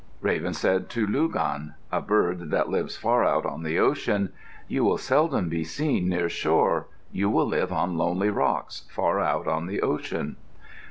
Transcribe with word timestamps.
Raven 0.19 0.55
said 0.55 0.89
to 0.89 1.05
Lugan, 1.05 1.75
a 1.91 2.01
bird 2.01 2.49
that 2.49 2.69
lives 2.69 2.97
far 2.97 3.23
out 3.23 3.45
on 3.45 3.61
the 3.61 3.77
ocean, 3.77 4.33
"You 4.67 4.83
will 4.83 4.97
seldom 4.97 5.47
be 5.47 5.63
seen 5.63 6.09
near 6.09 6.27
shore. 6.27 6.87
You 7.11 7.29
will 7.29 7.45
live 7.45 7.71
on 7.71 7.99
lonely 7.99 8.31
rocks, 8.31 8.87
far 8.89 9.19
out 9.19 9.45
on 9.47 9.67
the 9.67 9.81
ocean." 9.83 10.37